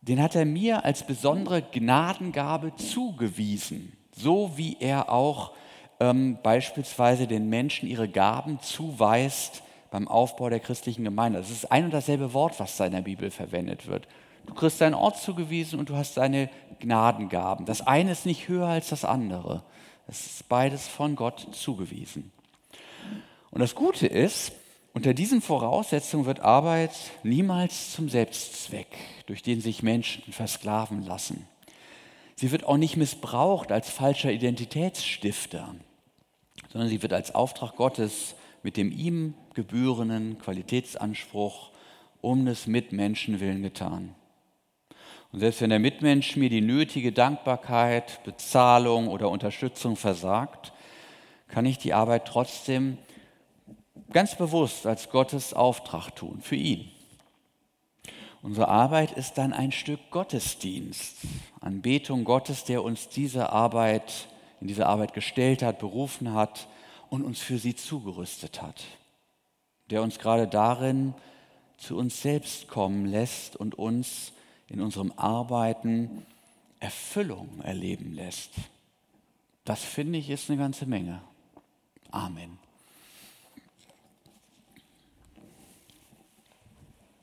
den 0.07 0.21
hat 0.21 0.35
er 0.35 0.45
mir 0.45 0.85
als 0.85 1.05
besondere 1.05 1.61
Gnadengabe 1.61 2.75
zugewiesen, 2.75 3.93
so 4.15 4.51
wie 4.55 4.77
er 4.79 5.11
auch 5.11 5.51
ähm, 5.99 6.37
beispielsweise 6.41 7.27
den 7.27 7.49
Menschen 7.49 7.89
ihre 7.89 8.07
Gaben 8.07 8.59
zuweist 8.61 9.63
beim 9.91 10.07
Aufbau 10.07 10.49
der 10.49 10.59
christlichen 10.59 11.03
Gemeinde. 11.03 11.39
Das 11.39 11.49
ist 11.49 11.71
ein 11.71 11.85
und 11.85 11.93
dasselbe 11.93 12.33
Wort, 12.33 12.59
was 12.59 12.77
da 12.77 12.85
in 12.85 12.93
der 12.93 13.01
Bibel 13.01 13.31
verwendet 13.31 13.87
wird. 13.87 14.07
Du 14.45 14.53
kriegst 14.53 14.79
deinen 14.79 14.93
Ort 14.93 15.17
zugewiesen 15.17 15.79
und 15.79 15.89
du 15.89 15.95
hast 15.95 16.17
deine 16.17 16.49
Gnadengaben. 16.79 17.65
Das 17.65 17.85
eine 17.85 18.11
ist 18.11 18.25
nicht 18.25 18.47
höher 18.47 18.67
als 18.67 18.89
das 18.89 19.03
andere. 19.03 19.63
Es 20.07 20.25
ist 20.25 20.49
beides 20.49 20.87
von 20.87 21.15
Gott 21.15 21.47
zugewiesen. 21.51 22.31
Und 23.51 23.59
das 23.59 23.75
Gute 23.75 24.07
ist, 24.07 24.53
unter 24.97 25.13
diesen 25.13 25.43
Voraussetzungen 25.43 26.25
wird 26.25 26.39
Arbeit 26.39 26.89
niemals 27.21 27.93
zum 27.93 28.09
Selbstzweck, 28.09 28.87
durch 29.27 29.43
den 29.43 29.61
sich 29.61 29.83
Menschen 29.83 30.33
versklaven 30.33 31.05
lassen. 31.05 31.47
Sie 32.35 32.51
wird 32.51 32.63
auch 32.63 32.77
nicht 32.77 32.97
missbraucht 32.97 33.71
als 33.71 33.91
falscher 33.91 34.31
Identitätsstifter, 34.31 35.75
sondern 36.71 36.89
sie 36.89 37.03
wird 37.03 37.13
als 37.13 37.35
Auftrag 37.35 37.75
Gottes 37.75 38.33
mit 38.63 38.75
dem 38.75 38.91
ihm 38.91 39.35
gebührenden 39.53 40.39
Qualitätsanspruch 40.39 41.69
um 42.21 42.47
des 42.47 42.65
Mitmenschen 42.65 43.39
willen 43.39 43.61
getan. 43.61 44.15
Und 45.31 45.41
selbst 45.41 45.61
wenn 45.61 45.69
der 45.69 45.77
Mitmensch 45.77 46.35
mir 46.37 46.49
die 46.49 46.61
nötige 46.61 47.11
Dankbarkeit, 47.11 48.23
Bezahlung 48.23 49.09
oder 49.09 49.29
Unterstützung 49.29 49.95
versagt, 49.95 50.73
kann 51.49 51.67
ich 51.67 51.77
die 51.77 51.93
Arbeit 51.93 52.25
trotzdem 52.25 52.97
ganz 54.11 54.35
bewusst 54.35 54.85
als 54.85 55.09
Gottes 55.09 55.53
Auftrag 55.53 56.11
tun, 56.11 56.41
für 56.41 56.55
ihn. 56.55 56.91
Unsere 58.41 58.67
Arbeit 58.67 59.11
ist 59.11 59.37
dann 59.37 59.51
ein 59.51 59.71
Stück 59.71 59.99
Gottesdienst, 60.11 61.17
Anbetung 61.59 62.23
Gottes, 62.23 62.63
der 62.63 62.83
uns 62.83 63.09
diese 63.09 63.51
Arbeit, 63.51 64.27
in 64.61 64.67
diese 64.67 64.85
Arbeit 64.85 65.13
gestellt 65.13 65.61
hat, 65.63 65.79
berufen 65.79 66.33
hat 66.33 66.67
und 67.09 67.23
uns 67.23 67.39
für 67.39 67.57
sie 67.57 67.75
zugerüstet 67.75 68.61
hat, 68.61 68.83
der 69.89 70.01
uns 70.01 70.19
gerade 70.19 70.47
darin 70.47 71.13
zu 71.77 71.97
uns 71.97 72.21
selbst 72.21 72.67
kommen 72.67 73.05
lässt 73.05 73.55
und 73.55 73.75
uns 73.75 74.31
in 74.67 74.81
unserem 74.81 75.13
Arbeiten 75.15 76.25
Erfüllung 76.79 77.61
erleben 77.63 78.13
lässt. 78.13 78.51
Das 79.65 79.83
finde 79.83 80.19
ich 80.19 80.29
ist 80.29 80.49
eine 80.49 80.59
ganze 80.59 80.85
Menge. 80.85 81.21
Amen. 82.11 82.59